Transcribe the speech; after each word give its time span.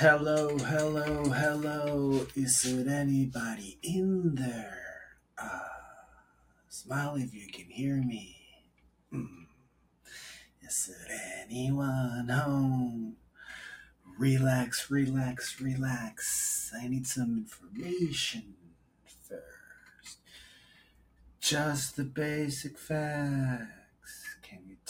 Hello, 0.00 0.56
hello, 0.56 1.24
hello. 1.24 2.26
Is 2.34 2.64
it 2.64 2.88
anybody 2.88 3.76
in 3.82 4.34
there? 4.34 5.18
Uh, 5.36 5.60
smile 6.70 7.16
if 7.16 7.34
you 7.34 7.46
can 7.52 7.66
hear 7.66 7.96
me. 7.96 8.34
Mm. 9.12 9.44
Is 10.66 10.88
it 10.88 11.12
anyone 11.44 12.30
home? 12.30 13.16
Relax, 14.18 14.90
relax, 14.90 15.60
relax. 15.60 16.72
I 16.80 16.88
need 16.88 17.06
some 17.06 17.44
information 17.44 18.54
first. 19.28 20.16
Just 21.42 21.96
the 21.96 22.04
basic 22.04 22.78
facts. 22.78 23.79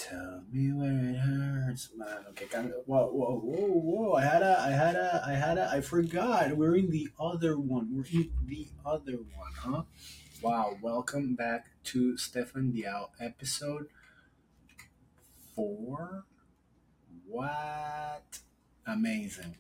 Tell 0.08 0.44
me 0.50 0.72
where 0.72 1.10
it 1.10 1.16
hurts, 1.16 1.90
man? 1.94 2.24
Okay, 2.30 2.46
can 2.46 2.72
whoa, 2.86 3.08
whoa, 3.08 3.38
whoa, 3.38 3.66
whoa! 3.66 4.12
I 4.14 4.22
had 4.22 4.42
a, 4.42 4.58
I 4.58 4.70
had 4.70 4.96
a, 4.96 5.22
I 5.26 5.32
had 5.32 5.58
a, 5.58 5.68
I 5.70 5.82
forgot. 5.82 6.56
We're 6.56 6.76
in 6.76 6.90
the 6.90 7.08
other 7.20 7.58
one. 7.58 7.90
We're 7.92 8.06
in 8.10 8.30
the 8.46 8.68
other 8.86 9.18
one, 9.18 9.52
huh? 9.58 9.82
Wow! 10.40 10.78
Welcome 10.80 11.34
back 11.34 11.66
to 11.92 12.16
Stefan 12.16 12.72
Diao 12.72 13.10
episode 13.20 13.88
four. 15.54 16.24
What? 17.28 18.38
Amazing. 18.86 19.56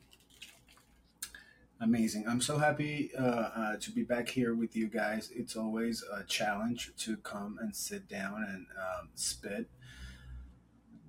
Amazing. 1.82 2.24
I'm 2.26 2.40
so 2.40 2.56
happy 2.56 3.10
uh, 3.14 3.22
uh, 3.22 3.76
to 3.76 3.90
be 3.90 4.04
back 4.04 4.30
here 4.30 4.54
with 4.54 4.74
you 4.74 4.88
guys. 4.88 5.30
It's 5.34 5.54
always 5.54 6.02
a 6.10 6.24
challenge 6.24 6.92
to 7.00 7.18
come 7.18 7.58
and 7.60 7.76
sit 7.76 8.08
down 8.08 8.42
and 8.48 8.66
um, 8.78 9.10
spit. 9.14 9.68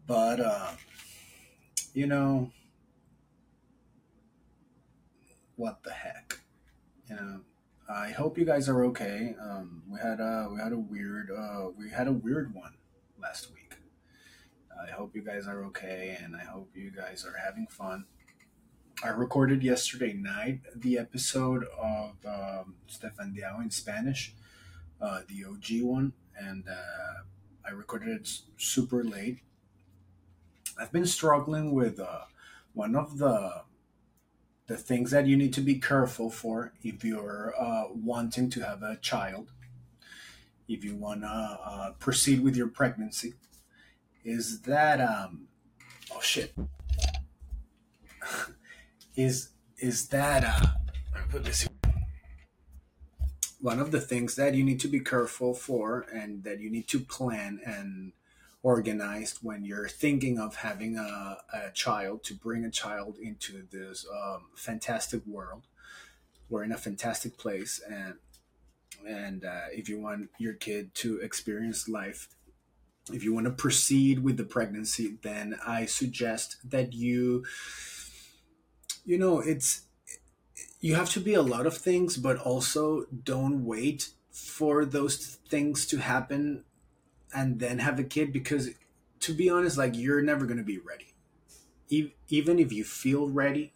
But, 0.07 0.39
uh, 0.39 0.71
you 1.93 2.07
know, 2.07 2.51
what 5.55 5.83
the 5.83 5.91
heck? 5.91 6.39
You 7.09 7.15
know, 7.15 7.39
I 7.89 8.09
hope 8.09 8.37
you 8.37 8.45
guys 8.45 8.69
are 8.69 8.83
okay. 8.85 9.35
Um, 9.39 9.83
we 9.91 9.99
had 9.99 10.19
a 10.19 10.47
we 10.51 10.59
had 10.59 10.71
a 10.71 10.77
weird 10.77 11.29
uh, 11.29 11.69
we 11.77 11.89
had 11.89 12.07
a 12.07 12.13
weird 12.13 12.55
one 12.55 12.73
last 13.21 13.51
week. 13.53 13.75
I 14.81 14.91
hope 14.91 15.15
you 15.15 15.21
guys 15.21 15.47
are 15.47 15.63
okay, 15.65 16.17
and 16.23 16.35
I 16.35 16.43
hope 16.43 16.69
you 16.73 16.89
guys 16.89 17.25
are 17.25 17.37
having 17.37 17.67
fun. 17.67 18.05
I 19.03 19.09
recorded 19.09 19.61
yesterday 19.61 20.13
night 20.13 20.61
the 20.75 20.97
episode 20.97 21.65
of 21.79 22.13
um, 22.25 22.75
Stefan 22.87 23.35
Diao 23.37 23.61
in 23.61 23.69
Spanish, 23.69 24.33
uh, 25.01 25.21
the 25.27 25.45
OG 25.45 25.83
one, 25.83 26.13
and 26.37 26.67
uh, 26.67 27.23
I 27.67 27.71
recorded 27.71 28.09
it 28.09 28.29
super 28.57 29.03
late. 29.03 29.39
I've 30.81 30.91
been 30.91 31.05
struggling 31.05 31.73
with 31.73 31.99
uh, 31.99 32.21
one 32.73 32.95
of 32.95 33.19
the 33.19 33.61
the 34.65 34.77
things 34.77 35.11
that 35.11 35.27
you 35.27 35.37
need 35.37 35.53
to 35.53 35.61
be 35.61 35.75
careful 35.75 36.31
for 36.31 36.73
if 36.81 37.03
you're 37.03 37.53
uh, 37.59 37.83
wanting 37.93 38.49
to 38.49 38.61
have 38.61 38.81
a 38.81 38.95
child, 38.95 39.51
if 40.67 40.83
you 40.83 40.95
want 40.95 41.21
to 41.21 41.27
uh, 41.27 41.91
proceed 41.99 42.41
with 42.41 42.55
your 42.55 42.67
pregnancy, 42.67 43.33
is 44.23 44.61
that 44.61 44.99
um, 44.99 45.47
oh 46.15 46.21
shit. 46.21 46.53
Is 49.13 49.49
is 49.77 50.07
that 50.07 50.45
uh, 50.45 50.67
put 51.29 51.43
this 51.43 51.67
one 53.59 53.77
of 53.77 53.91
the 53.91 53.99
things 53.99 54.35
that 54.35 54.55
you 54.55 54.63
need 54.63 54.79
to 54.79 54.87
be 54.87 55.01
careful 55.01 55.53
for 55.53 56.05
and 56.13 56.45
that 56.45 56.61
you 56.61 56.71
need 56.71 56.87
to 56.87 57.01
plan 57.01 57.59
and 57.65 58.13
organized 58.63 59.39
when 59.41 59.65
you're 59.65 59.87
thinking 59.87 60.39
of 60.39 60.57
having 60.57 60.97
a, 60.97 61.37
a 61.53 61.71
child 61.73 62.23
to 62.23 62.33
bring 62.33 62.63
a 62.63 62.71
child 62.71 63.17
into 63.21 63.65
this 63.71 64.05
um, 64.13 64.45
fantastic 64.55 65.25
world. 65.25 65.63
We're 66.49 66.63
in 66.63 66.71
a 66.71 66.77
fantastic 66.77 67.37
place 67.37 67.81
and 67.89 68.15
and 69.07 69.45
uh, 69.45 69.65
if 69.71 69.89
you 69.89 69.99
want 69.99 70.29
your 70.37 70.53
kid 70.53 70.93
to 70.93 71.19
experience 71.19 71.89
life 71.89 72.27
if 73.11 73.23
you 73.23 73.33
want 73.33 73.45
to 73.45 73.51
proceed 73.51 74.23
with 74.23 74.37
the 74.37 74.43
pregnancy 74.43 75.17
then 75.23 75.57
i 75.65 75.85
suggest 75.85 76.57
that 76.63 76.93
you 76.93 77.43
you 79.05 79.17
know 79.17 79.39
it's 79.39 79.83
you 80.79 80.95
have 80.95 81.09
to 81.09 81.19
be 81.19 81.33
a 81.33 81.41
lot 81.41 81.65
of 81.65 81.77
things 81.77 82.17
but 82.17 82.37
also 82.37 83.05
don't 83.23 83.65
wait 83.65 84.09
for 84.31 84.85
those 84.85 85.37
things 85.49 85.85
to 85.85 85.97
happen 85.97 86.63
and 87.33 87.59
then 87.59 87.79
have 87.79 87.99
a 87.99 88.03
kid 88.03 88.33
because 88.33 88.69
to 89.19 89.33
be 89.33 89.49
honest 89.49 89.77
like 89.77 89.95
you're 89.95 90.21
never 90.21 90.45
going 90.45 90.57
to 90.57 90.63
be 90.63 90.79
ready. 90.79 91.13
Even 92.29 92.59
if 92.59 92.71
you 92.71 92.83
feel 92.83 93.29
ready 93.29 93.73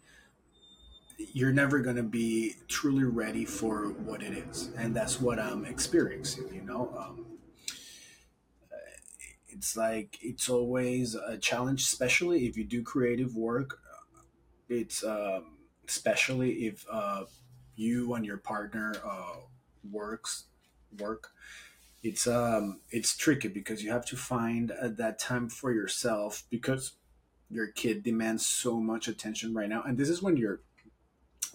you're 1.18 1.52
never 1.52 1.78
going 1.78 1.96
to 1.96 2.02
be 2.02 2.56
truly 2.68 3.04
ready 3.04 3.44
for 3.44 3.86
what 3.88 4.22
it 4.22 4.32
is. 4.32 4.70
And 4.76 4.94
that's 4.94 5.20
what 5.20 5.38
i'm 5.38 5.64
experiencing 5.64 6.52
you 6.54 6.62
know? 6.62 6.94
Um, 6.96 7.26
it's 9.48 9.76
like 9.76 10.18
it's 10.20 10.50
always 10.50 11.14
a 11.14 11.38
challenge 11.38 11.82
especially 11.82 12.46
if 12.46 12.56
you 12.56 12.64
do 12.64 12.82
creative 12.82 13.34
work. 13.36 13.80
It's 14.68 15.02
um, 15.02 15.56
especially 15.88 16.66
if 16.66 16.84
uh, 16.90 17.24
you 17.76 18.12
and 18.14 18.26
your 18.26 18.36
partner 18.36 18.94
uh, 19.04 19.36
works 19.90 20.44
work 20.98 21.30
it's 22.06 22.26
um 22.26 22.80
it's 22.90 23.16
tricky 23.16 23.48
because 23.48 23.82
you 23.82 23.90
have 23.90 24.06
to 24.06 24.16
find 24.16 24.70
uh, 24.70 24.88
that 24.88 25.18
time 25.18 25.48
for 25.48 25.72
yourself 25.72 26.44
because 26.50 26.92
your 27.50 27.68
kid 27.68 28.02
demands 28.02 28.46
so 28.46 28.80
much 28.80 29.08
attention 29.08 29.54
right 29.54 29.68
now. 29.68 29.82
And 29.82 29.96
this 29.98 30.08
is 30.08 30.22
when 30.22 30.36
your 30.36 30.60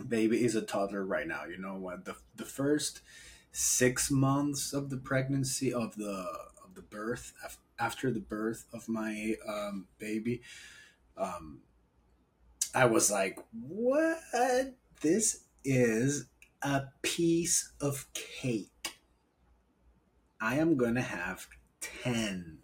baby 0.07 0.43
is 0.43 0.55
a 0.55 0.61
toddler 0.61 1.05
right 1.05 1.27
now 1.27 1.43
you 1.45 1.59
know 1.59 1.75
what 1.75 2.05
the, 2.05 2.15
the 2.35 2.45
first 2.45 3.01
six 3.51 4.09
months 4.09 4.73
of 4.73 4.89
the 4.89 4.97
pregnancy 4.97 5.71
of 5.71 5.95
the 5.95 6.25
of 6.63 6.73
the 6.73 6.81
birth 6.81 7.33
after 7.77 8.09
the 8.09 8.19
birth 8.19 8.65
of 8.73 8.87
my 8.89 9.35
um, 9.47 9.85
baby 9.99 10.41
um, 11.17 11.59
i 12.73 12.85
was 12.85 13.11
like 13.11 13.37
what? 13.51 14.17
This 15.01 15.43
is 15.63 16.25
a 16.61 16.83
piece 17.01 17.73
of 17.81 18.07
cake 18.13 18.70
I 20.41 20.55
am 20.55 20.75
going 20.75 20.95
to 20.95 21.01
have 21.01 21.47
10. 22.03 22.57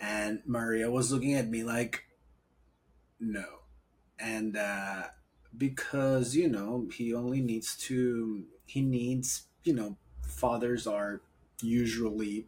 And 0.00 0.42
Maria 0.44 0.90
was 0.90 1.12
looking 1.12 1.34
at 1.34 1.48
me 1.48 1.62
like, 1.62 2.04
no. 3.20 3.44
And 4.18 4.56
uh, 4.56 5.04
because, 5.56 6.34
you 6.34 6.48
know, 6.48 6.88
he 6.92 7.14
only 7.14 7.40
needs 7.40 7.76
to, 7.76 8.44
he 8.66 8.80
needs, 8.80 9.44
you 9.62 9.74
know, 9.74 9.96
fathers 10.26 10.88
are 10.88 11.20
usually, 11.62 12.46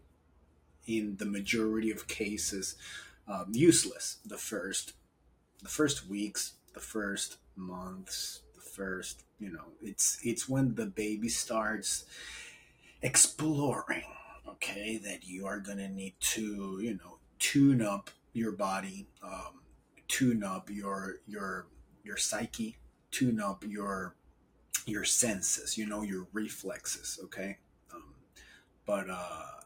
in 0.86 1.16
the 1.18 1.26
majority 1.26 1.92
of 1.92 2.08
cases, 2.08 2.74
um, 3.28 3.46
useless 3.52 4.16
the 4.26 4.36
first, 4.36 4.94
the 5.62 5.68
first 5.68 6.08
weeks, 6.08 6.54
the 6.74 6.80
first 6.80 7.36
months, 7.54 8.42
the 8.56 8.60
first, 8.60 9.22
you 9.38 9.52
know, 9.52 9.66
it's, 9.80 10.18
it's 10.24 10.48
when 10.48 10.74
the 10.74 10.86
baby 10.86 11.28
starts 11.28 12.04
exploring, 13.02 14.04
okay, 14.48 14.98
that 15.04 15.24
you 15.24 15.46
are 15.46 15.58
going 15.58 15.78
to 15.78 15.88
need 15.88 16.14
to, 16.20 16.78
you 16.80 16.94
know, 16.94 17.18
tune 17.38 17.82
up 17.82 18.10
your 18.32 18.52
body, 18.52 19.06
um, 19.22 19.60
tune 20.08 20.42
up 20.44 20.70
your 20.70 21.16
your 21.26 21.66
your 22.04 22.16
psyche, 22.16 22.76
tune 23.10 23.40
up 23.40 23.64
your 23.66 24.14
your 24.86 25.04
senses, 25.04 25.76
you 25.78 25.86
know, 25.86 26.02
your 26.02 26.26
reflexes, 26.32 27.18
okay? 27.24 27.58
Um, 27.94 28.14
but 28.86 29.08
uh 29.08 29.62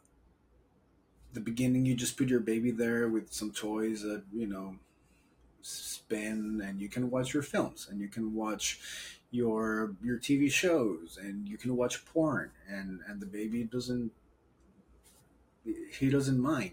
the 1.32 1.40
beginning 1.40 1.84
you 1.84 1.94
just 1.94 2.16
put 2.16 2.28
your 2.28 2.40
baby 2.40 2.70
there 2.70 3.08
with 3.08 3.30
some 3.30 3.50
toys 3.50 4.02
that, 4.02 4.22
you 4.32 4.46
know, 4.46 4.76
spin 5.60 6.62
and 6.64 6.80
you 6.80 6.88
can 6.88 7.10
watch 7.10 7.34
your 7.34 7.42
films 7.42 7.88
and 7.90 8.00
you 8.00 8.08
can 8.08 8.34
watch 8.34 8.80
your 9.30 9.94
your 10.02 10.18
TV 10.18 10.50
shows 10.50 11.18
and 11.20 11.48
you 11.48 11.58
can 11.58 11.76
watch 11.76 12.04
porn 12.06 12.50
and 12.68 13.00
and 13.08 13.20
the 13.20 13.26
baby 13.26 13.64
doesn't 13.64 14.12
he 15.98 16.08
doesn't 16.08 16.40
mind. 16.40 16.72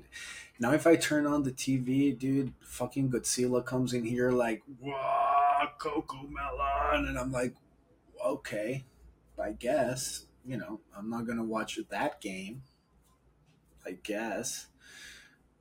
Now 0.59 0.71
if 0.73 0.85
I 0.85 0.95
turn 0.95 1.25
on 1.25 1.43
the 1.43 1.51
TV, 1.51 2.17
dude, 2.17 2.53
fucking 2.61 3.09
Godzilla 3.09 3.65
comes 3.65 3.93
in 3.93 4.05
here 4.05 4.31
like, 4.31 4.61
wow, 4.79 5.69
Cocomelon, 5.79 7.09
and 7.09 7.17
I'm 7.17 7.31
like, 7.31 7.55
okay, 8.23 8.85
I 9.41 9.51
guess, 9.51 10.25
you 10.45 10.57
know, 10.57 10.79
I'm 10.95 11.09
not 11.09 11.25
gonna 11.25 11.43
watch 11.43 11.79
that 11.89 12.21
game. 12.21 12.63
I 13.85 13.97
guess 14.03 14.67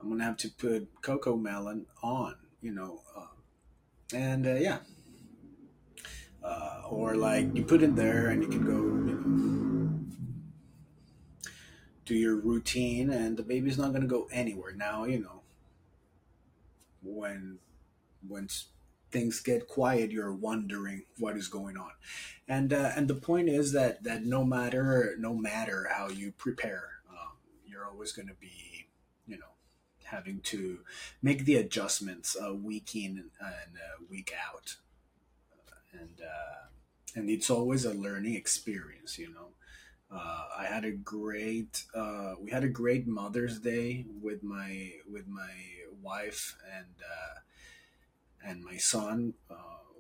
I'm 0.01 0.11
gonna 0.11 0.25
have 0.25 0.37
to 0.39 0.51
put 0.51 0.89
Coco 1.01 1.37
Melon 1.37 1.87
on, 2.03 2.37
you 2.61 2.73
know, 2.73 3.03
uh, 3.17 3.27
and 4.15 4.47
uh, 4.47 4.55
yeah, 4.55 4.79
uh, 6.45 6.83
or 6.89 7.15
like 7.15 7.55
you 7.55 7.65
put 7.65 7.83
in 7.83 7.95
there 7.95 8.29
and 8.29 8.43
you 8.43 8.49
can 8.49 8.65
go 8.65 8.73
you 8.73 9.15
know 9.15 9.23
do 12.05 12.15
your 12.15 12.37
routine 12.37 13.11
and 13.11 13.37
the 13.37 13.43
baby's 13.43 13.79
not 13.79 13.91
going 13.91 14.03
to 14.03 14.09
go 14.09 14.29
anywhere. 14.33 14.73
Now 14.73 15.05
you 15.05 15.21
know 15.21 15.43
when 17.03 17.59
when 18.27 18.49
things 19.11 19.41
get 19.41 19.69
quiet, 19.69 20.11
you're 20.11 20.33
wondering 20.33 21.05
what 21.19 21.37
is 21.37 21.49
going 21.49 21.77
on, 21.77 21.91
and 22.49 22.73
uh, 22.73 22.93
and 22.97 23.09
the 23.09 23.15
point 23.15 23.49
is 23.49 23.73
that 23.73 24.03
that 24.05 24.25
no 24.25 24.45
matter 24.45 25.15
no 25.19 25.35
matter 25.35 25.89
how 25.93 26.09
you 26.09 26.33
prepare, 26.33 26.89
um, 27.11 27.37
you're 27.67 27.87
always 27.87 28.13
going 28.13 28.29
to 28.29 28.35
be, 28.35 28.87
you 29.27 29.39
know, 29.39 29.53
having 30.05 30.41
to 30.41 30.81
make 31.21 31.45
the 31.45 31.57
adjustments 31.57 32.37
uh, 32.37 32.55
week 32.55 32.95
in 32.95 33.31
and 33.41 33.77
uh, 33.77 34.05
week 34.11 34.33
out, 34.49 34.77
and 35.93 36.21
uh, 36.21 36.67
and 37.15 37.29
it's 37.31 37.51
always 37.51 37.85
a 37.85 37.95
learning 37.95 38.35
experience, 38.35 39.19
you 39.19 39.33
know. 39.33 39.49
Uh, 40.11 40.45
I 40.59 40.67
had 40.67 40.85
a 40.85 40.93
great 40.93 41.85
uh, 41.95 42.35
we 42.41 42.51
had 42.51 42.65
a 42.65 42.69
great 42.69 43.07
Mother's 43.07 43.59
Day 43.61 44.07
with 44.21 44.43
my 44.43 44.93
with 45.11 45.27
my 45.29 45.53
wife 46.03 46.57
and 46.77 46.95
uh, 47.01 47.41
and 48.45 48.65
my 48.65 48.77
son. 48.77 49.35
Uh, 49.51 49.55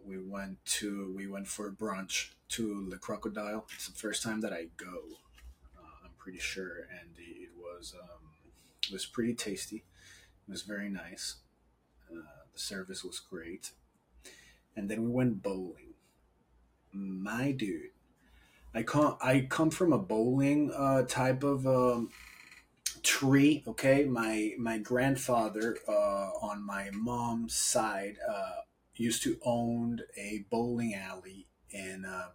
we 0.04 0.18
went 0.18 0.64
to 0.64 1.12
we 1.16 1.26
went 1.26 1.46
for 1.46 1.70
brunch 1.70 2.30
to 2.50 2.86
Le 2.88 2.98
Crocodile. 2.98 3.66
It's 3.74 3.86
the 3.88 3.98
first 3.98 4.22
time 4.22 4.40
that 4.40 4.52
I 4.52 4.66
go. 4.76 5.02
Uh, 5.76 6.04
I'm 6.04 6.12
pretty 6.18 6.38
sure, 6.38 6.88
and 7.00 7.10
it 7.18 7.50
was 7.56 7.94
um, 8.00 8.28
it 8.86 8.92
was 8.92 9.06
pretty 9.06 9.34
tasty. 9.34 9.84
It 10.48 10.50
was 10.50 10.62
very 10.62 10.88
nice. 10.88 11.36
Uh, 12.10 12.44
the 12.52 12.58
service 12.58 13.04
was 13.04 13.20
great, 13.20 13.72
and 14.76 14.88
then 14.90 15.02
we 15.02 15.10
went 15.10 15.42
bowling. 15.42 15.94
My 16.92 17.52
dude, 17.52 17.90
I 18.74 18.82
come 18.82 19.16
I 19.22 19.46
come 19.48 19.70
from 19.70 19.92
a 19.92 19.98
bowling 19.98 20.72
uh, 20.72 21.02
type 21.02 21.42
of 21.42 21.66
um, 21.66 22.10
tree. 23.02 23.62
Okay, 23.66 24.04
my 24.04 24.52
my 24.58 24.78
grandfather 24.78 25.76
uh, 25.88 26.30
on 26.40 26.64
my 26.64 26.90
mom's 26.92 27.54
side 27.54 28.16
uh, 28.28 28.62
used 28.94 29.22
to 29.22 29.38
own 29.44 30.00
a 30.16 30.44
bowling 30.50 30.94
alley 30.94 31.46
in 31.70 32.04
uh, 32.04 32.28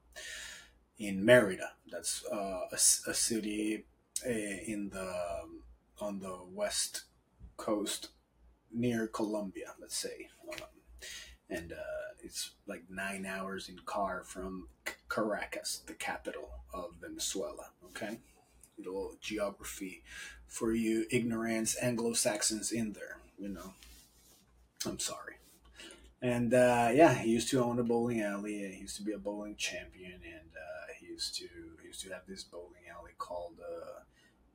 in 0.98 1.24
Merida. 1.24 1.72
That's 1.92 2.26
uh, 2.32 2.68
a, 2.72 2.76
a, 2.76 3.14
city 3.14 3.86
eh, 4.26 4.60
in 4.66 4.90
the 4.90 5.14
on 6.00 6.20
the 6.20 6.40
west 6.52 7.04
coast 7.56 8.10
near 8.72 9.08
Colombia. 9.08 9.74
Let's 9.80 9.98
say. 9.98 10.30
And 11.50 11.72
uh, 11.72 12.14
it's 12.24 12.52
like 12.68 12.84
nine 12.90 13.26
hours 13.26 13.70
in 13.70 13.80
car 13.86 14.24
from 14.26 14.68
Caracas, 15.10 15.82
the 15.86 15.94
capital 15.94 16.50
of 16.74 16.96
Venezuela. 17.02 17.70
Okay, 17.86 18.20
little 18.78 19.16
geography 19.22 20.04
for 20.48 20.74
you 20.74 21.06
ignorant 21.10 21.76
Anglo 21.82 22.14
Saxons 22.14 22.72
in 22.72 22.94
there. 22.94 23.18
You 23.38 23.50
know, 23.50 23.74
I'm 24.86 25.00
sorry. 25.00 25.36
And 26.22 26.54
uh, 26.54 26.90
yeah, 26.94 27.14
he 27.14 27.30
used 27.32 27.50
to 27.50 27.64
own 27.64 27.80
a 27.80 27.84
bowling 27.84 28.22
alley. 28.22 28.58
He 28.74 28.82
used 28.82 28.98
to 28.98 29.04
be 29.04 29.14
a 29.14 29.20
bowling 29.20 29.56
champion, 29.56 30.14
and 30.14 30.50
uh, 30.56 30.94
he 31.00 31.06
used 31.08 31.36
to 31.36 31.48
he 31.82 31.88
used 31.88 32.02
to 32.02 32.10
have 32.10 32.24
this 32.28 32.44
bowling 32.44 32.88
alley 32.92 33.12
called 33.18 33.60
uh, 33.62 34.02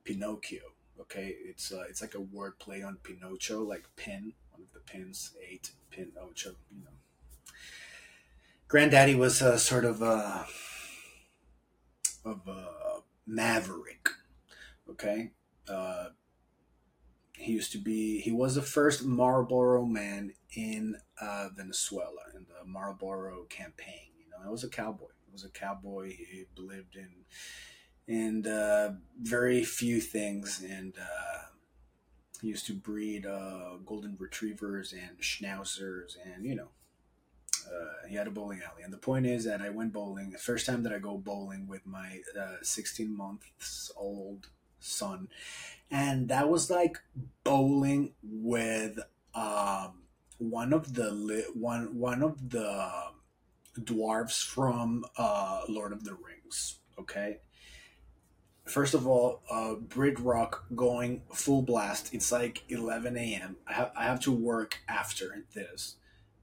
Pinocho. 0.03 0.59
Okay, 0.99 1.33
it's 1.45 1.71
uh, 1.71 1.83
it's 1.89 2.01
like 2.01 2.15
a 2.15 2.21
word 2.21 2.59
play 2.59 2.83
on 2.83 2.97
Pinocchio, 2.97 3.61
like 3.63 3.85
pin, 3.95 4.33
the 4.73 4.79
pins, 4.79 5.31
eight, 5.41 5.71
Pinocho. 5.91 6.55
You 6.71 6.83
know, 6.83 6.91
Granddaddy 8.67 9.15
was 9.15 9.41
a 9.41 9.57
sort 9.57 9.85
of 9.85 10.01
a 10.01 10.45
of 12.25 12.47
a 12.47 13.01
maverick. 13.25 14.09
Okay, 14.89 15.31
uh, 15.67 16.09
he 17.37 17.51
used 17.51 17.71
to 17.71 17.77
be 17.77 18.19
he 18.19 18.31
was 18.31 18.55
the 18.55 18.61
first 18.61 19.03
Marlboro 19.03 19.85
man 19.85 20.33
in 20.55 20.95
uh, 21.19 21.49
Venezuela 21.55 22.21
in 22.35 22.45
the 22.45 22.65
Marlboro 22.65 23.43
campaign. 23.49 24.11
You 24.17 24.29
know, 24.31 24.43
he 24.43 24.49
was 24.49 24.63
a 24.63 24.69
cowboy. 24.69 25.07
He 25.25 25.31
was 25.31 25.43
a 25.43 25.49
cowboy. 25.49 26.09
He 26.09 26.45
lived 26.57 26.95
in 26.95 27.09
in 28.07 28.45
uh, 28.45 28.95
very 29.21 29.63
few 29.63 30.01
things, 30.01 30.63
and 30.67 30.93
uh, 30.99 31.43
used 32.43 32.67
to 32.67 32.73
breed 32.73 33.25
uh, 33.25 33.77
golden 33.85 34.15
retrievers 34.19 34.93
and 34.93 35.19
schnauzers, 35.19 36.15
and 36.23 36.45
you 36.45 36.55
know. 36.55 36.69
Uh, 37.65 38.07
he 38.09 38.15
had 38.17 38.27
a 38.27 38.31
bowling 38.31 38.59
alley, 38.61 38.83
and 38.83 38.91
the 38.91 38.97
point 38.97 39.25
is 39.25 39.45
that 39.45 39.61
I 39.61 39.69
went 39.69 39.93
bowling. 39.93 40.31
The 40.31 40.37
first 40.37 40.65
time 40.65 40.83
that 40.83 40.91
I 40.91 40.99
go 40.99 41.17
bowling 41.17 41.65
with 41.65 41.87
my 41.87 42.19
16 42.61 43.15
months 43.15 43.89
old 43.95 44.49
son, 44.81 45.29
and 45.89 46.27
that 46.27 46.49
was 46.49 46.69
like 46.69 46.97
bowling 47.45 48.15
with 48.21 48.99
um, 49.33 50.03
one 50.39 50.73
of 50.73 50.93
the 50.93 51.11
li- 51.11 51.45
one 51.53 51.97
one 51.97 52.21
of 52.21 52.49
the 52.49 52.91
dwarves 53.79 54.45
from 54.45 55.05
uh, 55.17 55.61
Lord 55.69 55.93
of 55.93 56.03
the 56.03 56.13
Rings. 56.15 56.79
Okay. 56.99 57.39
First 58.65 58.93
of 58.93 59.05
all, 59.05 59.41
uh, 59.51 59.75
Brit 59.75 60.19
Rock 60.19 60.65
going 60.73 61.23
full 61.33 61.61
blast. 61.61 62.13
It's 62.13 62.31
like 62.31 62.63
11 62.69 63.17
a.m. 63.17 63.57
I 63.67 63.73
have, 63.73 63.91
I 63.95 64.03
have 64.05 64.21
to 64.21 64.31
work 64.31 64.79
after 64.87 65.45
this 65.53 65.95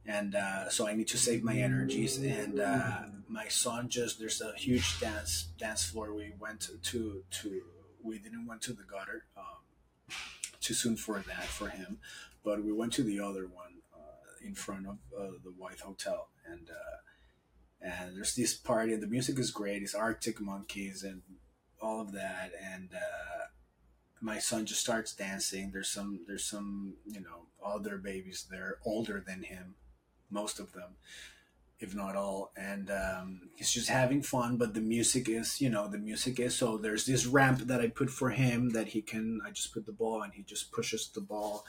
and 0.07 0.35
uh, 0.35 0.69
so 0.69 0.87
I 0.87 0.95
need 0.95 1.09
to 1.09 1.19
save 1.19 1.43
my 1.43 1.55
energies. 1.55 2.19
And 2.19 2.61
uh, 2.61 3.03
my 3.29 3.49
son 3.49 3.89
just 3.89 4.19
there's 4.19 4.41
a 4.41 4.53
huge 4.57 5.01
dance 5.01 5.49
dance 5.59 5.85
floor. 5.85 6.15
We 6.15 6.33
went 6.39 6.61
to 6.63 6.79
to, 6.79 7.23
to 7.43 7.63
we 8.03 8.19
didn't 8.19 8.47
went 8.47 8.63
to 8.63 8.73
the 8.73 8.83
gutter 8.83 9.25
um, 9.37 10.15
too 10.61 10.75
soon 10.75 10.97
for 10.97 11.23
that 11.27 11.45
for 11.45 11.69
him, 11.69 11.99
but 12.45 12.65
we 12.65 12.73
went 12.73 12.93
to 12.95 13.03
the 13.03 13.21
other 13.21 13.47
one 13.47 13.83
uh, 13.95 14.47
in 14.47 14.55
front 14.55 14.87
of 14.87 14.99
uh, 15.17 15.33
the 15.45 15.53
Wythe 15.57 15.81
Hotel, 15.81 16.29
and 16.47 16.71
uh, 16.71 16.97
and 17.81 18.17
there's 18.17 18.35
this 18.35 18.55
party, 18.55 18.93
and 18.93 19.03
the 19.03 19.07
music 19.07 19.39
is 19.39 19.51
great. 19.51 19.83
It's 19.83 19.95
Arctic 19.95 20.41
Monkeys 20.41 21.03
and 21.03 21.23
all 21.81 22.01
of 22.01 22.13
that, 22.13 22.53
and 22.63 22.91
uh, 22.95 23.47
my 24.21 24.39
son 24.39 24.67
just 24.67 24.81
starts 24.81 25.15
dancing. 25.15 25.71
There's 25.73 25.91
some 25.91 26.21
there's 26.27 26.45
some 26.45 26.95
you 27.07 27.21
know 27.21 27.47
other 27.65 27.99
babies 27.99 28.47
They're 28.51 28.79
older 28.85 29.23
than 29.27 29.43
him, 29.43 29.75
most 30.31 30.61
of 30.61 30.73
them 30.73 30.97
if 31.81 31.95
not 31.95 32.15
all. 32.15 32.53
And 32.57 32.91
um, 32.91 33.49
he's 33.57 33.73
just 33.73 33.89
having 33.89 34.23
fun. 34.23 34.57
But 34.57 34.75
the 34.75 34.81
music 34.81 35.29
is, 35.29 35.61
you 35.61 35.71
know, 35.71 35.89
the 35.89 35.99
music 35.99 36.39
is 36.39 36.55
so. 36.55 36.77
There's 36.77 37.07
this 37.07 37.27
ramp 37.27 37.61
that 37.67 37.81
I 37.81 37.89
put 37.89 38.11
for 38.11 38.31
him 38.31 38.71
that 38.71 38.89
he 38.89 39.03
can. 39.03 39.41
I 39.45 39.51
just 39.51 39.73
put 39.75 39.87
the 39.87 39.93
ball 39.93 40.23
and 40.23 40.33
he 40.33 40.43
just 40.43 40.71
pushes 40.71 41.09
the 41.09 41.23
ball, 41.23 41.65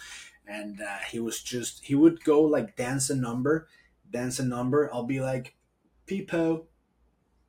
and 0.45 0.81
uh, 0.81 0.99
he 1.09 1.19
was 1.19 1.41
just 1.41 1.85
he 1.85 1.95
would 1.95 2.23
go 2.23 2.41
like 2.41 2.75
dance 2.75 3.09
a 3.09 3.15
number, 3.15 3.67
dance 4.09 4.39
a 4.39 4.45
number. 4.45 4.93
I'll 4.93 5.03
be 5.03 5.21
like, 5.21 5.55
Peepo, 6.05 6.65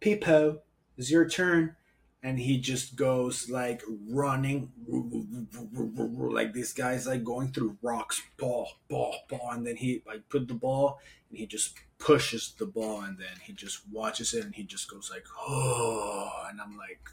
Peepo, 0.00 0.58
it's 0.96 1.10
your 1.10 1.28
turn 1.28 1.76
and 2.22 2.38
he 2.38 2.58
just 2.58 2.94
goes 2.94 3.50
like 3.50 3.82
running 4.08 4.70
like 6.32 6.52
this 6.54 6.72
guy's 6.72 7.06
like 7.06 7.24
going 7.24 7.52
through 7.52 7.76
rocks 7.82 8.22
ball 8.38 8.68
ball 8.88 9.16
ball 9.28 9.50
and 9.52 9.66
then 9.66 9.76
he 9.76 10.02
like 10.06 10.28
put 10.28 10.46
the 10.48 10.54
ball 10.54 11.00
and 11.28 11.38
he 11.38 11.46
just 11.46 11.74
pushes 11.98 12.54
the 12.58 12.66
ball 12.66 13.00
and 13.00 13.18
then 13.18 13.36
he 13.42 13.52
just 13.52 13.80
watches 13.90 14.34
it 14.34 14.44
and 14.44 14.54
he 14.54 14.62
just 14.62 14.90
goes 14.90 15.10
like 15.10 15.24
oh 15.40 16.30
and 16.48 16.60
i'm 16.60 16.76
like 16.76 17.08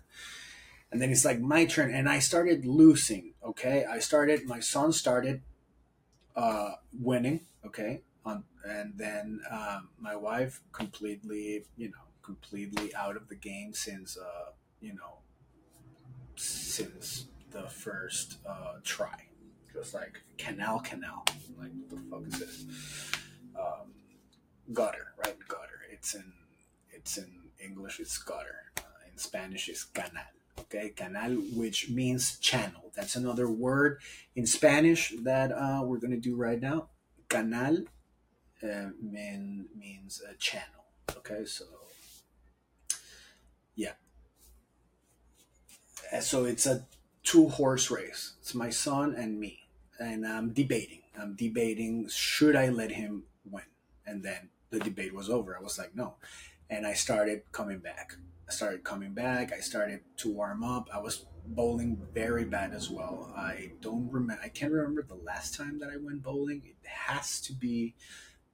and 0.92 1.02
then 1.02 1.12
it's 1.12 1.26
like 1.26 1.40
my 1.40 1.66
turn 1.66 1.94
and 1.94 2.08
i 2.10 2.20
started 2.20 2.66
losing 2.66 3.34
okay? 3.50 3.86
I 3.90 4.00
started 4.00 4.46
my 4.46 4.60
son 4.60 4.92
started 4.94 5.42
uh 6.36 6.72
winning 6.94 7.42
okay? 7.66 8.02
On 8.26 8.44
and 8.66 8.94
then 8.98 9.42
um, 9.50 9.90
my 10.00 10.16
wife 10.16 10.62
completely 10.72 11.66
you 11.78 11.88
know 11.88 12.06
completely 12.22 12.94
out 12.94 13.16
of 13.16 13.28
the 13.30 13.36
game 13.36 13.74
since 13.74 14.18
uh 14.18 14.52
you 14.82 14.94
know, 14.94 15.20
since 16.36 17.26
the 17.52 17.64
first 17.64 18.38
uh, 18.48 18.76
try. 18.84 19.26
Just 19.74 19.94
like 19.94 20.22
canal, 20.38 20.80
canal. 20.80 21.26
Like 21.60 21.72
what 21.72 21.90
the 21.90 21.98
fuck 22.10 22.28
is 22.28 22.40
this? 22.40 22.66
Um, 23.56 23.92
gutter, 24.74 25.14
right? 25.18 25.36
Gutter. 25.48 25.82
It's 25.92 26.16
in 26.16 26.34
it's 26.92 27.18
in 27.18 27.30
English. 27.64 28.00
It's 28.00 28.18
gutter. 28.18 28.72
Uh, 28.78 28.82
in 29.12 29.18
Spanish, 29.18 29.70
it's 29.70 29.84
canal. 29.84 30.24
Okay, 30.60 30.90
canal, 30.90 31.32
which 31.56 31.90
means 31.90 32.38
channel. 32.40 32.92
That's 32.96 33.16
another 33.16 33.50
word 33.50 34.00
in 34.36 34.46
Spanish 34.46 35.14
that 35.24 35.52
uh, 35.52 35.82
we're 35.84 36.00
gonna 36.00 36.18
do 36.18 36.36
right 36.36 36.60
now. 36.60 36.90
Canal 37.30 37.78
uh, 38.64 38.90
mean, 39.02 39.68
means 39.78 40.22
a 40.30 40.36
channel. 40.36 40.86
Okay, 41.18 41.46
so 41.46 41.66
yeah, 43.76 43.94
so 46.22 46.46
it's 46.46 46.66
a 46.66 46.86
two 47.24 47.50
horse 47.50 47.92
race. 47.92 48.34
It's 48.42 48.56
my 48.56 48.70
son 48.70 49.16
and 49.16 49.40
me, 49.40 49.68
and 50.00 50.26
I'm 50.26 50.52
debating. 50.52 51.02
I'm 51.20 51.36
debating 51.36 52.08
should 52.10 52.56
I 52.56 52.70
let 52.70 52.92
him 52.92 53.24
win, 53.46 53.66
and 54.06 54.24
then 54.24 54.50
the 54.70 54.80
debate 54.80 55.14
was 55.14 55.30
over. 55.30 55.58
I 55.58 55.62
was 55.62 55.78
like, 55.78 55.96
no, 55.96 56.16
and 56.70 56.86
I 56.86 56.94
started 56.94 57.44
coming 57.52 57.80
back. 57.80 58.16
I 58.48 58.52
started 58.52 58.84
coming 58.84 59.14
back. 59.14 59.54
I 59.54 59.60
started 59.60 60.02
to 60.18 60.34
warm 60.34 60.64
up. 60.64 60.90
I 60.94 61.00
was 61.00 61.26
bowling 61.46 62.02
very 62.14 62.46
bad 62.46 62.74
as 62.74 62.90
well. 62.90 63.34
I 63.36 63.72
don't 63.82 64.12
remember. 64.12 64.42
I 64.44 64.50
can't 64.50 64.72
remember 64.72 65.04
the 65.04 65.16
last 65.16 65.56
time 65.56 65.80
that 65.80 65.90
I 65.90 65.98
went 65.98 66.24
bowling. 66.24 66.62
It 66.66 66.88
has 66.88 67.42
to 67.42 67.54
be 67.54 67.96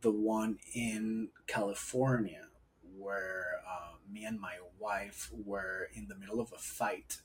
the 0.01 0.11
one 0.11 0.59
in 0.73 1.29
California 1.47 2.47
where 2.97 3.61
uh, 3.67 3.95
me 4.11 4.23
and 4.25 4.39
my 4.39 4.55
wife 4.79 5.31
were 5.45 5.89
in 5.93 6.07
the 6.07 6.15
middle 6.15 6.39
of 6.39 6.51
a 6.53 6.59
fight. 6.59 7.17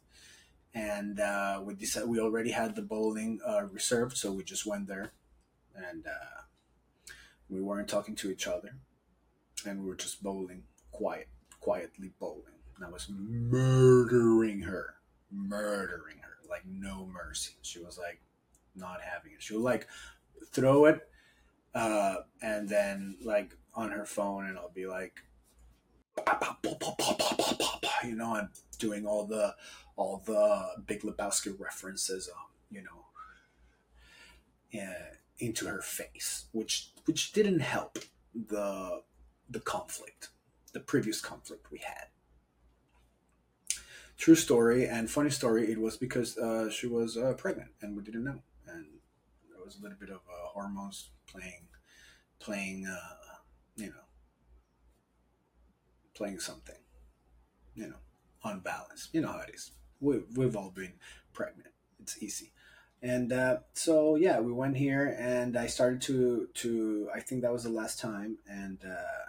And 0.75 1.19
uh, 1.19 1.61
we 1.65 1.75
decided 1.75 2.09
we 2.09 2.21
already 2.21 2.53
had 2.53 2.77
the 2.77 2.83
bowling 2.83 3.41
uh, 3.47 3.65
reserved, 3.65 4.17
so 4.17 4.33
we 4.33 4.45
just 4.45 4.67
went 4.67 4.87
there, 4.87 5.13
and 5.75 6.07
uh, 6.07 6.43
we 7.49 7.61
weren't 7.61 7.89
talking 7.89 8.15
to 8.17 8.31
each 8.31 8.47
other, 8.47 8.77
and 9.67 9.81
we 9.81 9.87
were 9.89 9.97
just 9.97 10.23
bowling, 10.23 10.63
quiet, 10.93 11.29
quietly 11.59 12.13
bowling. 12.21 12.55
And 12.77 12.85
I 12.85 12.89
was 12.89 13.09
murdering 13.11 14.61
her, 14.61 14.95
murdering 15.31 16.19
her, 16.19 16.39
like 16.49 16.65
no 16.67 17.05
mercy. 17.13 17.55
She 17.63 17.81
was 17.81 17.99
like 17.99 18.21
not 18.77 19.01
having 19.03 19.33
it. 19.33 19.43
She 19.43 19.55
would 19.55 19.65
like 19.65 19.89
throw 20.53 20.85
it, 20.85 21.01
uh, 21.75 22.17
and 22.43 22.69
then 22.69 23.17
like 23.25 23.57
on 23.75 23.91
her 23.91 24.07
phone, 24.07 24.47
and 24.47 24.57
I'll 24.57 24.71
be 24.71 24.87
like, 24.87 25.15
you 28.05 28.17
know, 28.17 28.37
I'm 28.37 28.51
doing 28.79 29.07
all 29.07 29.27
the 29.27 29.55
all 29.97 30.23
the 30.25 30.83
Big 30.87 31.03
Lebowski 31.03 31.59
references, 31.59 32.29
um, 32.35 32.47
you 32.71 32.83
know, 32.83 34.81
uh, 34.81 35.15
into 35.39 35.67
her 35.67 35.83
face, 35.83 36.47
which 36.53 36.93
which 37.07 37.33
didn't 37.33 37.61
help 37.61 37.99
the 38.35 39.03
the 39.49 39.61
conflict, 39.61 40.31
the 40.73 40.81
previous 40.81 41.21
conflict 41.21 41.71
we 41.71 41.79
had. 41.79 42.07
True 44.17 44.35
story 44.35 44.87
and 44.87 45.11
funny 45.11 45.31
story. 45.31 45.71
It 45.71 45.81
was 45.81 45.97
because 45.97 46.37
uh, 46.37 46.71
she 46.71 46.87
was 46.87 47.17
uh, 47.17 47.33
pregnant 47.35 47.71
and 47.81 47.97
we 47.97 48.03
didn't 48.03 48.25
know, 48.25 48.43
and 48.69 48.87
there 49.51 49.65
was 49.65 49.79
a 49.79 49.83
little 49.83 49.97
bit 49.99 50.11
of 50.11 50.17
uh, 50.17 50.49
hormones 50.53 51.11
playing, 51.27 51.69
playing, 52.39 52.87
uh, 52.87 53.39
you 53.77 53.87
know, 53.87 54.05
playing 56.15 56.39
something, 56.39 56.77
you 57.81 57.89
know, 57.89 58.03
unbalanced. 58.45 59.11
You 59.13 59.23
know 59.23 59.33
how 59.33 59.41
it 59.41 59.55
is. 59.55 59.73
We, 60.01 60.21
we've 60.37 60.57
all 60.57 60.71
been 60.71 60.95
pregnant. 61.33 61.71
It's 62.01 62.23
easy. 62.23 62.53
And 63.03 63.33
uh, 63.33 63.59
so 63.73 64.17
yeah, 64.17 64.41
we 64.41 64.53
went 64.53 64.77
here, 64.77 65.17
and 65.19 65.57
I 65.57 65.67
started 65.67 66.03
to 66.03 66.49
to. 66.55 67.09
I 67.15 67.21
think 67.21 67.43
that 67.43 67.53
was 67.53 67.65
the 67.65 67.71
last 67.71 67.99
time, 67.99 68.37
and 68.47 68.79
uh, 68.85 69.25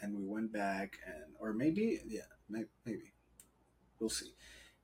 and 0.00 0.16
we 0.16 0.24
went 0.26 0.50
back, 0.50 0.96
and 1.06 1.34
or 1.38 1.52
maybe 1.52 2.00
yeah, 2.08 2.22
maybe, 2.48 2.68
maybe 2.86 3.12
we'll 4.00 4.08
see. 4.08 4.32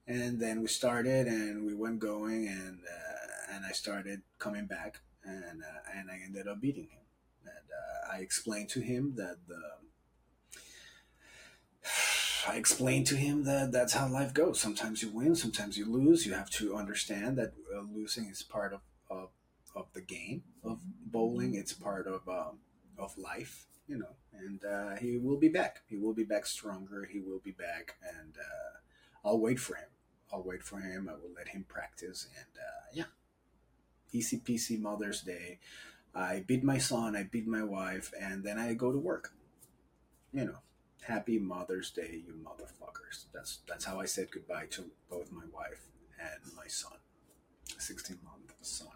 And 0.07 0.39
then 0.39 0.61
we 0.61 0.69
started, 0.69 1.27
and 1.27 1.65
we 1.65 1.75
went 1.75 2.01
going, 2.01 2.49
and 2.49 2.81
uh, 2.85 3.55
and 3.55 3.65
I 3.65 3.73
started 3.73 4.21
coming 4.39 4.67
back, 4.67 5.01
and 5.25 5.63
uh, 5.63 5.99
and 5.99 6.11
I 6.11 6.19
ended 6.23 6.47
up 6.47 6.61
beating 6.61 6.89
him. 6.91 7.07
And 7.45 7.67
uh, 7.73 8.15
I 8.15 8.19
explained 8.19 8.69
to 8.71 8.81
him 8.81 9.15
that 9.17 9.37
the 9.47 9.63
I 12.47 12.57
explained 12.57 13.07
to 13.09 13.17
him 13.17 13.45
that 13.45 13.73
that's 13.73 13.95
how 13.95 14.09
life 14.09 14.35
goes. 14.35 14.61
Sometimes 14.61 15.03
you 15.03 15.11
win, 15.11 15.35
sometimes 15.35 15.77
you 15.79 15.91
lose. 15.91 16.27
You 16.27 16.35
have 16.35 16.51
to 16.51 16.77
understand 16.77 17.39
that 17.39 17.53
uh, 17.75 17.81
losing 17.93 18.27
is 18.27 18.43
part 18.43 18.73
of, 18.73 18.81
of 19.11 19.31
of 19.75 19.87
the 19.93 20.01
game 20.01 20.43
of 20.65 20.81
bowling. 21.07 21.55
It's 21.55 21.73
part 21.73 22.07
of 22.07 22.29
um, 22.29 22.59
of 22.99 23.17
life, 23.17 23.67
you 23.87 23.99
know. 23.99 24.15
And 24.33 24.65
uh, 24.65 24.97
he 24.97 25.17
will 25.17 25.39
be 25.39 25.49
back. 25.49 25.81
He 25.89 25.97
will 25.97 26.13
be 26.13 26.25
back 26.25 26.47
stronger. 26.47 27.09
He 27.11 27.19
will 27.19 27.41
be 27.41 27.53
back, 27.53 27.97
and 28.19 28.37
uh, 28.39 29.29
I'll 29.29 29.41
wait 29.41 29.59
for 29.59 29.75
him. 29.75 29.89
I'll 30.33 30.43
wait 30.43 30.63
for 30.63 30.81
him. 30.81 31.09
I 31.11 31.15
will 31.15 31.33
let 31.37 31.49
him 31.49 31.65
practice, 31.67 32.29
and 32.37 32.59
uh, 32.59 32.85
yeah, 32.93 33.11
easy 34.13 34.39
peasy 34.39 34.81
Mother's 34.81 35.23
Day. 35.23 35.59
I 36.15 36.45
beat 36.47 36.63
my 36.63 36.79
son. 36.79 37.17
I 37.17 37.25
beat 37.25 37.47
my 37.47 37.63
wife, 37.63 38.13
and 38.21 38.45
then 38.45 38.59
I 38.59 38.75
go 38.75 38.93
to 38.93 38.99
work. 38.99 39.33
You 40.33 40.45
know 40.45 40.59
Happy 41.03 41.39
Mother's 41.39 41.91
Day, 41.91 42.23
you 42.27 42.35
motherfuckers. 42.35 43.25
That's 43.33 43.61
that's 43.67 43.85
how 43.85 44.01
I 44.01 44.05
said 44.05 44.31
goodbye 44.31 44.67
to 44.71 44.85
both 45.11 45.33
my 45.33 45.45
wife 45.53 45.87
and 46.21 46.55
my 46.57 46.67
son, 46.67 46.99
16 47.79 48.19
month 48.25 48.55
son. 48.61 48.89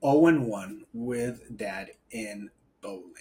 0 0.00 0.26
and 0.26 0.46
1 0.46 0.84
with 0.92 1.56
dad 1.56 1.90
in 2.10 2.50
bowling. 2.80 3.12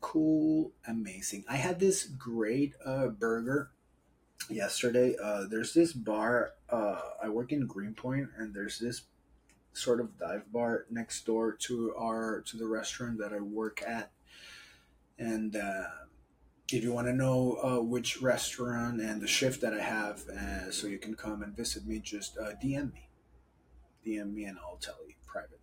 Cool, 0.00 0.72
amazing. 0.86 1.44
I 1.48 1.56
had 1.56 1.80
this 1.80 2.04
great 2.04 2.74
uh, 2.84 3.08
burger 3.08 3.70
yesterday. 4.50 5.16
Uh, 5.22 5.44
there's 5.48 5.72
this 5.74 5.92
bar. 5.92 6.52
Uh, 6.68 7.00
I 7.22 7.28
work 7.28 7.52
in 7.52 7.66
Greenpoint, 7.66 8.30
and 8.36 8.54
there's 8.54 8.78
this 8.78 9.02
sort 9.72 10.00
of 10.00 10.18
dive 10.18 10.50
bar 10.52 10.86
next 10.90 11.26
door 11.26 11.52
to 11.52 11.94
our 11.96 12.40
to 12.42 12.56
the 12.56 12.66
restaurant 12.66 13.18
that 13.18 13.32
I 13.32 13.40
work 13.40 13.82
at, 13.86 14.10
and 15.18 15.56
uh, 15.56 15.84
if 16.72 16.82
you 16.82 16.92
want 16.92 17.06
to 17.06 17.12
know 17.12 17.58
uh, 17.62 17.80
which 17.80 18.20
restaurant 18.20 19.00
and 19.00 19.20
the 19.20 19.26
shift 19.26 19.60
that 19.60 19.72
I 19.72 19.80
have, 19.80 20.24
uh, 20.28 20.70
so 20.70 20.86
you 20.86 20.98
can 20.98 21.14
come 21.14 21.42
and 21.42 21.56
visit 21.56 21.86
me, 21.86 22.00
just 22.00 22.36
uh, 22.38 22.50
DM 22.62 22.92
me. 22.92 23.08
DM 24.04 24.32
me 24.32 24.44
and 24.44 24.58
I'll 24.58 24.76
tell 24.76 24.98
you 25.06 25.14
privately. 25.26 25.58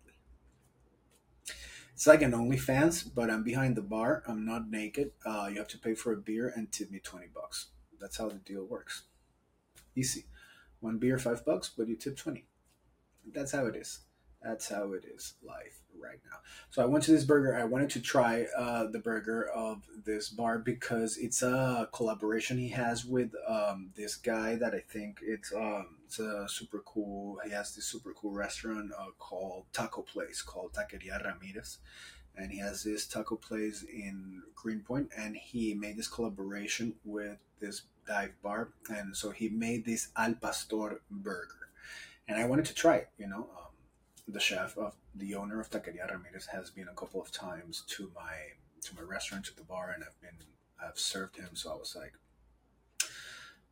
It's 1.92 2.06
like 2.06 2.22
an 2.22 2.32
OnlyFans, 2.32 3.08
but 3.14 3.30
I'm 3.30 3.44
behind 3.44 3.76
the 3.76 3.82
bar. 3.82 4.22
I'm 4.26 4.44
not 4.44 4.68
naked. 4.68 5.12
Uh, 5.24 5.48
you 5.50 5.58
have 5.58 5.68
to 5.68 5.78
pay 5.78 5.94
for 5.94 6.12
a 6.12 6.16
beer 6.16 6.52
and 6.54 6.72
tip 6.72 6.90
me 6.90 6.98
20 6.98 7.26
bucks. 7.34 7.66
That's 8.00 8.16
how 8.16 8.28
the 8.28 8.34
deal 8.34 8.64
works. 8.64 9.04
Easy. 9.94 10.24
One 10.80 10.98
beer, 10.98 11.18
five 11.18 11.44
bucks, 11.44 11.70
but 11.74 11.88
you 11.88 11.96
tip 11.96 12.16
20. 12.16 12.46
That's 13.32 13.52
how 13.52 13.66
it 13.66 13.76
is. 13.76 14.00
That's 14.42 14.68
how 14.68 14.92
it 14.92 15.04
is 15.04 15.34
life 15.42 15.80
right 16.04 16.20
now. 16.30 16.38
So 16.70 16.82
I 16.82 16.86
went 16.86 17.04
to 17.04 17.12
this 17.12 17.24
burger. 17.24 17.56
I 17.56 17.64
wanted 17.64 17.90
to 17.90 18.00
try 18.00 18.46
uh, 18.56 18.86
the 18.86 18.98
burger 18.98 19.48
of 19.48 19.82
this 20.04 20.28
bar 20.28 20.58
because 20.58 21.16
it's 21.16 21.42
a 21.42 21.88
collaboration 21.92 22.58
he 22.58 22.68
has 22.70 23.04
with 23.04 23.30
um, 23.48 23.90
this 23.96 24.16
guy 24.16 24.56
that 24.56 24.74
I 24.74 24.80
think 24.80 25.20
it's 25.22 25.52
um, 25.52 25.96
it's 26.06 26.18
a 26.18 26.46
super 26.48 26.82
cool. 26.84 27.38
He 27.44 27.50
has 27.50 27.74
this 27.74 27.86
super 27.86 28.12
cool 28.12 28.32
restaurant 28.32 28.92
uh, 28.98 29.12
called 29.18 29.64
Taco 29.72 30.02
Place 30.02 30.42
called 30.42 30.72
Taqueria 30.72 31.24
Ramirez, 31.24 31.78
and 32.36 32.50
he 32.50 32.58
has 32.58 32.82
this 32.82 33.06
taco 33.06 33.36
place 33.36 33.82
in 33.82 34.42
Greenpoint, 34.54 35.10
and 35.16 35.36
he 35.36 35.74
made 35.74 35.96
this 35.96 36.08
collaboration 36.08 36.94
with 37.04 37.38
this 37.60 37.82
dive 38.06 38.34
bar, 38.42 38.70
and 38.88 39.16
so 39.16 39.30
he 39.30 39.48
made 39.48 39.84
this 39.84 40.08
Al 40.16 40.34
Pastor 40.34 41.00
burger, 41.10 41.68
and 42.28 42.38
I 42.38 42.46
wanted 42.46 42.66
to 42.66 42.74
try 42.74 42.96
it. 42.96 43.08
You 43.18 43.28
know. 43.28 43.48
The 44.26 44.40
chef 44.40 44.76
of 44.78 44.94
the 45.14 45.34
owner 45.34 45.60
of 45.60 45.70
Taqueria 45.70 46.10
Ramirez 46.10 46.46
has 46.46 46.70
been 46.70 46.88
a 46.88 46.94
couple 46.94 47.20
of 47.20 47.30
times 47.30 47.84
to 47.88 48.10
my 48.14 48.34
to 48.82 48.94
my 48.94 49.02
restaurant 49.02 49.44
to 49.46 49.56
the 49.56 49.62
bar 49.62 49.92
and 49.94 50.02
I've 50.02 50.20
been 50.20 50.46
I've 50.82 50.98
served 50.98 51.36
him. 51.36 51.50
So 51.52 51.72
I 51.72 51.76
was 51.76 51.94
like 51.94 52.14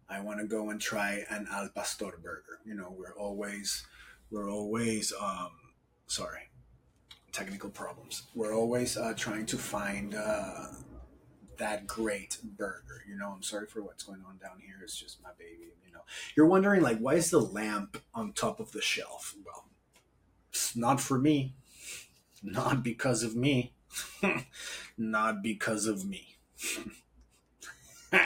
I 0.09 0.21
want 0.21 0.41
to 0.41 0.47
go 0.47 0.71
and 0.71 0.81
try 0.81 1.25
an 1.31 1.47
al 1.51 1.69
pastor 1.75 2.19
burger. 2.23 2.61
You 2.67 2.75
know 2.75 2.95
we're 2.97 3.17
always 3.17 3.87
we're 4.31 4.51
always 4.51 5.13
um 5.21 5.53
sorry 6.07 6.51
technical 7.33 7.71
problems. 7.71 8.25
We're 8.35 8.55
always 8.55 8.97
uh, 8.99 9.15
trying 9.17 9.47
to 9.47 9.57
find 9.57 10.15
uh, 10.15 10.67
that 11.57 11.87
great 11.87 12.37
burger. 12.59 13.03
You 13.09 13.17
know 13.17 13.33
I'm 13.35 13.43
sorry 13.43 13.67
for 13.67 13.83
what's 13.83 14.05
going 14.05 14.23
on 14.29 14.37
down 14.37 14.61
here. 14.61 14.77
It's 14.83 14.97
just 14.97 15.23
my 15.23 15.31
baby 15.39 15.73
you 15.87 15.93
know. 15.93 16.03
You're 16.37 16.47
wondering 16.47 16.83
like 16.83 16.99
why 16.99 17.15
is 17.15 17.31
the 17.31 17.41
lamp 17.41 17.97
on 18.15 18.33
top 18.33 18.61
of 18.61 18.73
the 18.73 18.83
shelf? 18.83 19.35
Well 19.45 19.65
not 20.75 21.01
for 21.01 21.19
me. 21.19 21.55
Not 22.43 22.83
because 22.83 23.23
of 23.23 23.37
me. 23.37 23.73
not 24.99 25.43
because 25.43 25.87
of 25.87 26.05
me. 26.05 26.37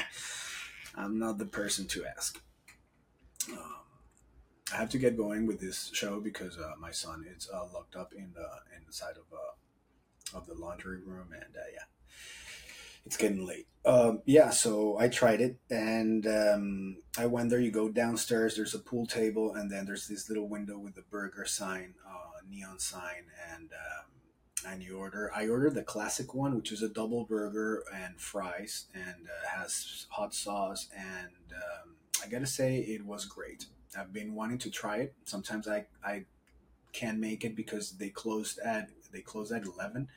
I'm 0.94 1.18
not 1.18 1.38
the 1.38 1.44
person 1.46 1.86
to 1.88 2.04
ask. 2.06 2.40
Um, 3.52 3.58
I 4.72 4.76
have 4.76 4.90
to 4.90 4.98
get 4.98 5.16
going 5.16 5.46
with 5.46 5.60
this 5.60 5.90
show 5.92 6.20
because 6.20 6.58
uh, 6.58 6.72
my 6.80 6.90
son 6.90 7.24
is 7.36 7.48
uh, 7.52 7.66
locked 7.72 7.94
up 7.96 8.12
in 8.14 8.32
the 8.34 8.48
inside 8.84 9.16
of 9.16 9.26
uh, 9.32 10.36
of 10.36 10.46
the 10.46 10.54
laundry 10.54 10.98
room, 11.00 11.28
and 11.32 11.54
uh, 11.56 11.68
yeah, 11.72 11.84
it's 13.06 13.16
getting 13.16 13.46
late. 13.46 13.66
Um, 13.84 14.22
yeah, 14.26 14.50
so 14.50 14.98
I 14.98 15.08
tried 15.08 15.40
it, 15.40 15.58
and 15.70 16.26
um, 16.26 16.96
I 17.16 17.26
went 17.26 17.50
there. 17.50 17.60
You 17.60 17.70
go 17.70 17.88
downstairs. 17.88 18.56
There's 18.56 18.74
a 18.74 18.80
pool 18.80 19.06
table, 19.06 19.54
and 19.54 19.70
then 19.70 19.86
there's 19.86 20.08
this 20.08 20.28
little 20.28 20.48
window 20.48 20.76
with 20.76 20.96
the 20.96 21.04
burger 21.08 21.44
sign, 21.44 21.94
uh, 22.04 22.40
neon 22.50 22.80
sign, 22.80 23.30
and 23.52 23.70
um, 23.72 24.72
and 24.72 24.82
you 24.82 24.98
order. 24.98 25.30
I 25.34 25.46
ordered 25.46 25.74
the 25.74 25.84
classic 25.84 26.34
one, 26.34 26.56
which 26.56 26.72
is 26.72 26.82
a 26.82 26.88
double 26.88 27.24
burger 27.26 27.84
and 27.94 28.20
fries, 28.20 28.86
and 28.92 29.28
uh, 29.28 29.56
has 29.56 30.06
hot 30.10 30.34
sauce. 30.34 30.88
And 30.92 31.52
um, 31.54 31.94
I 32.24 32.28
gotta 32.28 32.46
say, 32.46 32.78
it 32.78 33.06
was 33.06 33.24
great. 33.24 33.66
I've 33.96 34.12
been 34.12 34.34
wanting 34.34 34.58
to 34.58 34.70
try 34.70 34.96
it. 34.96 35.14
Sometimes 35.24 35.68
I 35.68 35.86
I 36.04 36.24
can't 36.92 37.20
make 37.20 37.44
it 37.44 37.54
because 37.54 37.92
they 37.92 38.08
closed 38.08 38.58
at 38.58 38.88
they 39.12 39.20
closed 39.20 39.52
at 39.52 39.64
eleven, 39.64 40.08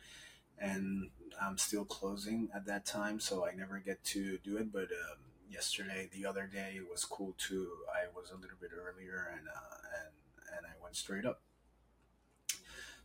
and 0.58 1.12
I'm 1.42 1.58
still 1.58 1.86
closing 1.86 2.50
at 2.56 2.66
that 2.68 2.86
time, 2.86 3.20
so 3.20 3.46
I 3.46 3.54
never 3.54 3.80
get 3.80 4.04
to 4.06 4.38
do 4.44 4.58
it. 4.58 4.72
But 4.72 4.84
um, 4.92 5.20
yesterday, 5.50 6.10
the 6.14 6.26
other 6.26 6.48
day, 6.52 6.74
it 6.76 6.88
was 6.90 7.06
cool 7.06 7.36
too. 7.38 7.68
I 7.94 8.08
was 8.16 8.32
a 8.32 8.36
little 8.36 8.58
bit 8.60 8.72
earlier, 8.74 9.32
and 9.38 9.48
uh, 9.48 9.78
and 10.02 10.58
and 10.58 10.66
I 10.66 10.84
went 10.84 10.96
straight 10.96 11.26
up. 11.26 11.42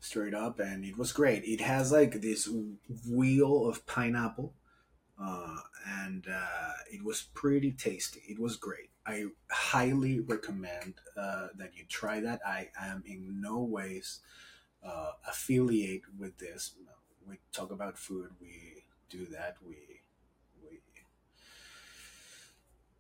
straight 0.01 0.35
up, 0.35 0.61
and 0.61 0.85
it 0.85 0.99
was 0.99 1.13
great. 1.13 1.45
It 1.45 1.61
has 1.61 1.93
like 1.93 2.21
this 2.21 2.49
wheel 3.09 3.67
of 3.69 3.87
pineapple, 3.87 4.55
uh, 5.21 5.57
and 5.87 6.27
uh, 6.31 6.73
it 6.93 7.05
was 7.05 7.23
pretty 7.35 7.73
tasty. 7.73 8.23
It 8.29 8.39
was 8.39 8.57
great. 8.57 8.91
I 9.07 9.27
highly 9.51 10.21
recommend 10.21 10.95
uh, 11.17 11.49
that 11.57 11.73
you 11.77 11.85
try 11.89 12.21
that. 12.21 12.41
I 12.47 12.69
am 12.81 13.03
in 13.07 13.41
no 13.41 13.61
ways 13.61 14.21
uh, 14.85 15.13
affiliate 15.29 16.03
with 16.19 16.39
this. 16.39 16.75
We 17.29 17.39
talk 17.53 17.71
about 17.71 17.99
food. 17.99 18.31
We 18.41 18.85
do 19.11 19.27
that. 19.27 19.57
We 19.67 19.77
we 20.63 20.81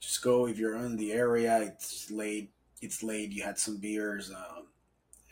just 0.00 0.22
go 0.22 0.46
if 0.46 0.58
you're 0.58 0.76
in 0.76 0.96
the 0.96 1.12
area. 1.12 1.60
It's 1.60 2.10
late. 2.10 2.50
It's 2.80 3.02
late. 3.02 3.32
You 3.32 3.42
had 3.42 3.58
some 3.58 3.78
beers, 3.78 4.30
um, 4.30 4.66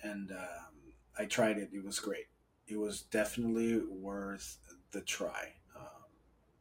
and 0.03 0.31
um, 0.33 0.95
I 1.19 1.25
tried 1.27 1.59
it. 1.59 1.71
It 1.73 1.85
was 1.85 2.01
great. 2.01 2.27
It 2.67 2.79
was 2.79 3.03
definitely 3.03 3.81
worth 3.89 4.59
the 4.93 5.03
try. 5.03 5.53
Um, 5.77 6.05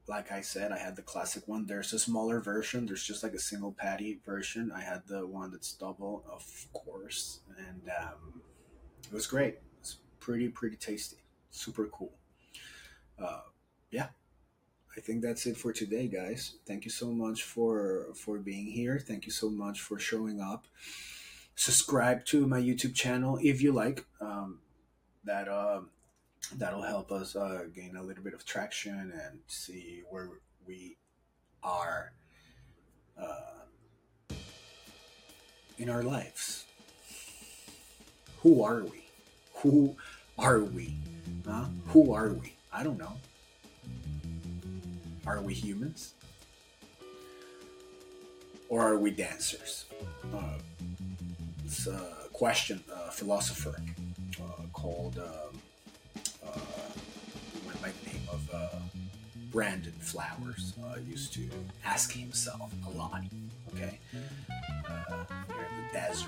like 0.08 0.32
I 0.32 0.42
said, 0.42 0.72
I 0.72 0.78
had 0.78 0.96
the 0.96 1.02
classic 1.02 1.48
one. 1.48 1.66
There's 1.66 1.94
a 1.94 2.00
smaller 2.00 2.40
version. 2.40 2.86
There's 2.86 3.04
just 3.04 3.24
like 3.24 3.34
a 3.34 3.40
single 3.40 3.72
patty 3.72 4.20
version. 4.26 4.72
I 4.76 4.82
had 4.82 5.04
the 5.08 5.26
one 5.26 5.52
that's 5.52 5.74
double, 5.74 6.26
of 6.30 6.44
course, 6.74 7.40
and 7.58 7.90
um, 8.02 8.42
it 9.06 9.14
was 9.14 9.28
great. 9.28 9.60
It's 9.80 9.98
pretty 10.20 10.50
pretty 10.50 10.78
tasty. 10.78 11.18
Super 11.50 11.88
cool. 11.88 12.14
Uh, 13.22 13.42
yeah, 13.92 14.08
I 14.98 15.02
think 15.02 15.22
that's 15.22 15.46
it 15.46 15.58
for 15.58 15.72
today, 15.74 16.08
guys. 16.08 16.56
Thank 16.66 16.86
you 16.86 16.92
so 16.92 17.12
much 17.12 17.44
for 17.44 18.08
for 18.16 18.38
being 18.40 18.68
here. 18.68 19.00
Thank 19.00 19.26
you 19.26 19.32
so 19.32 19.50
much 19.50 19.82
for 19.82 20.00
showing 20.00 20.42
up 20.42 20.66
subscribe 21.62 22.26
to 22.26 22.48
my 22.48 22.60
YouTube 22.60 22.96
channel 22.96 23.38
if 23.42 23.62
you 23.62 23.72
like. 23.72 24.06
Um, 24.20 24.60
that 25.24 25.48
uh, 25.48 25.82
that'll 26.58 26.82
help 26.82 27.12
us 27.12 27.36
uh, 27.36 27.66
gain 27.76 27.96
a 27.96 28.04
little 28.04 28.24
bit 28.24 28.34
of 28.34 28.46
traction 28.46 29.12
and 29.14 29.40
see 29.48 30.02
where 30.10 30.30
we 30.66 30.98
are 31.64 32.14
uh, 33.16 34.34
in 35.78 35.90
our 35.90 36.02
lives. 36.02 36.66
Who 38.40 38.64
are 38.64 38.84
we? 38.84 39.04
Who 39.58 39.96
are 40.40 40.62
we? 40.62 40.96
Huh? 41.46 41.66
Who 41.90 42.14
are 42.16 42.30
we? 42.30 42.56
I 42.74 42.84
don't 42.84 42.98
know. 42.98 43.14
Are 45.28 45.42
we 45.42 45.54
humans? 45.54 46.14
Or 48.70 48.82
are 48.82 48.98
we 48.98 49.12
dancers? 49.12 49.86
Uh, 50.34 50.58
uh, 51.90 52.00
question 52.32 52.84
a 52.94 53.12
philosopher 53.12 53.76
uh, 54.42 54.64
called 54.74 55.18
um, 55.20 55.60
uh, 56.46 56.60
by 57.82 57.90
the 57.90 58.10
name 58.12 58.22
of 58.32 58.50
uh, 58.54 58.68
Brandon 59.52 59.94
Flowers 60.00 60.74
uh, 60.84 60.98
used 61.00 61.34
to 61.34 61.50
ask 61.86 62.12
himself 62.12 62.72
a 62.88 62.98
lot. 62.98 63.24
Okay, 63.74 64.00
uh, 64.88 65.24
here 65.48 65.68
in 65.70 65.84
the 65.84 65.94
desert 65.94 66.28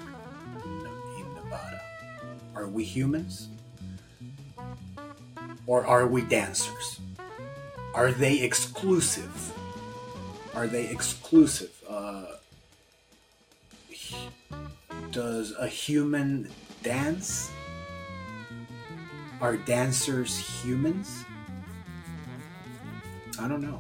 in 0.66 1.36
Nevada, 1.36 1.82
are 2.56 2.68
we 2.68 2.84
humans 2.84 3.48
or 5.68 5.86
are 5.86 6.08
we 6.08 6.22
dancers? 6.22 7.00
Are 7.94 8.12
they 8.12 8.42
exclusive? 8.42 9.54
Are 10.56 10.68
they 10.68 10.88
exclusive? 10.88 11.72
Uh, 11.88 12.26
does 15.12 15.54
a 15.60 15.68
human 15.68 16.50
dance? 16.82 17.52
Are 19.42 19.58
dancers 19.58 20.38
humans? 20.38 21.24
I 23.40 23.48
don't 23.48 23.62
know. 23.62 23.80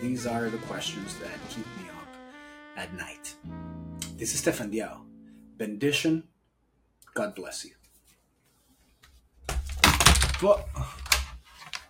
These 0.00 0.26
are 0.26 0.50
the 0.50 0.58
questions 0.58 1.16
that 1.18 1.38
keep 1.48 1.66
me 1.78 1.88
up 1.88 2.08
at 2.76 2.92
night. 2.94 3.34
This 4.16 4.34
is 4.34 4.40
Stefan 4.40 4.70
Diao. 4.70 5.00
Bendition. 5.56 6.24
God 7.14 7.34
bless 7.34 7.64
you. 7.64 7.72
多 10.44 10.60